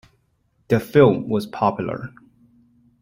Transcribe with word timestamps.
The 0.69 0.79
film 0.79 1.29
was 1.29 1.45
popular. 1.45 2.09